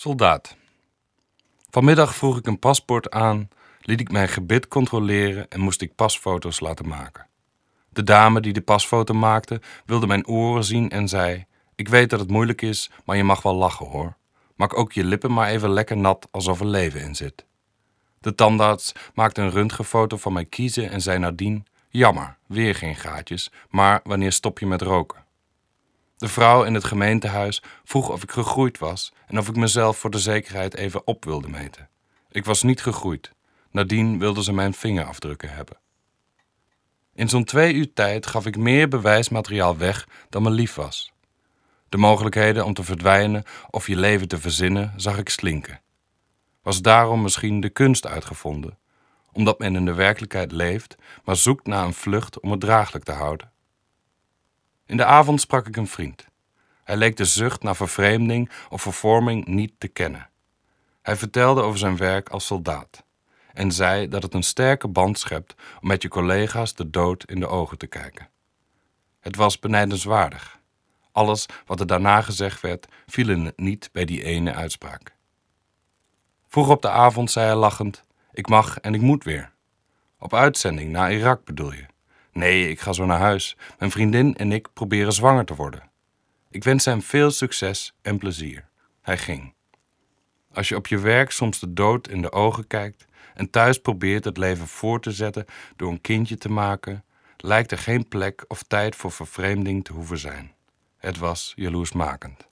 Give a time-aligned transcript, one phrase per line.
[0.00, 0.56] Soldaat.
[1.70, 3.48] Vanmiddag vroeg ik een paspoort aan,
[3.80, 7.26] liet ik mijn gebit controleren en moest ik pasfoto's laten maken.
[7.88, 12.20] De dame die de pasfoto maakte wilde mijn oren zien en zei: Ik weet dat
[12.20, 14.16] het moeilijk is, maar je mag wel lachen hoor.
[14.56, 17.44] Maak ook je lippen maar even lekker nat alsof er leven in zit.
[18.20, 23.52] De tandarts maakte een röntgenfoto van mijn kiezen en zei nadien: Jammer, weer geen gaatjes,
[23.68, 25.24] maar wanneer stop je met roken?
[26.20, 30.10] De vrouw in het gemeentehuis vroeg of ik gegroeid was en of ik mezelf voor
[30.10, 31.88] de zekerheid even op wilde meten.
[32.30, 33.32] Ik was niet gegroeid.
[33.70, 35.78] Nadien wilde ze mijn vingerafdrukken hebben.
[37.14, 41.12] In zo'n twee uur tijd gaf ik meer bewijsmateriaal weg dan me lief was.
[41.88, 45.80] De mogelijkheden om te verdwijnen of je leven te verzinnen zag ik slinken.
[46.62, 48.78] Was daarom misschien de kunst uitgevonden,
[49.32, 53.12] omdat men in de werkelijkheid leeft, maar zoekt naar een vlucht om het draaglijk te
[53.12, 53.49] houden?
[54.90, 56.26] In de avond sprak ik een vriend.
[56.84, 60.28] Hij leek de zucht naar vervreemding of vervorming niet te kennen.
[61.02, 63.04] Hij vertelde over zijn werk als soldaat
[63.52, 67.40] en zei dat het een sterke band schept om met je collega's de dood in
[67.40, 68.28] de ogen te kijken.
[69.20, 70.58] Het was benijdenswaardig.
[71.12, 75.14] Alles wat er daarna gezegd werd, viel het niet bij die ene uitspraak.
[76.48, 79.52] Vroeg op de avond zei hij lachend: Ik mag en ik moet weer.
[80.18, 81.86] Op uitzending naar Irak bedoel je?
[82.32, 83.56] Nee, ik ga zo naar huis.
[83.78, 85.90] Mijn vriendin en ik proberen zwanger te worden.
[86.50, 88.68] Ik wens hem veel succes en plezier.
[89.02, 89.54] Hij ging.
[90.52, 94.24] Als je op je werk soms de dood in de ogen kijkt en thuis probeert
[94.24, 95.44] het leven voor te zetten
[95.76, 97.04] door een kindje te maken,
[97.36, 100.54] lijkt er geen plek of tijd voor vervreemding te hoeven zijn.
[100.96, 102.49] Het was jaloersmakend.